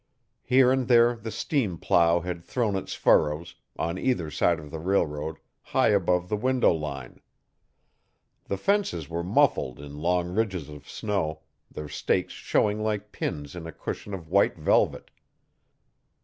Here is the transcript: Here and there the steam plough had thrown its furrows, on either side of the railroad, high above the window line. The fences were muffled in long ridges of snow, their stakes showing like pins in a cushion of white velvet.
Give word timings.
Here 0.41 0.71
and 0.71 0.87
there 0.87 1.15
the 1.15 1.29
steam 1.29 1.77
plough 1.77 2.21
had 2.21 2.43
thrown 2.43 2.75
its 2.75 2.95
furrows, 2.95 3.53
on 3.77 3.99
either 3.99 4.31
side 4.31 4.59
of 4.59 4.71
the 4.71 4.79
railroad, 4.79 5.37
high 5.61 5.89
above 5.89 6.27
the 6.27 6.35
window 6.35 6.71
line. 6.73 7.19
The 8.45 8.57
fences 8.57 9.07
were 9.07 9.21
muffled 9.23 9.79
in 9.79 9.99
long 10.01 10.33
ridges 10.33 10.69
of 10.69 10.89
snow, 10.89 11.41
their 11.69 11.87
stakes 11.87 12.33
showing 12.33 12.81
like 12.81 13.11
pins 13.11 13.55
in 13.55 13.67
a 13.67 13.71
cushion 13.71 14.15
of 14.15 14.27
white 14.27 14.57
velvet. 14.57 15.11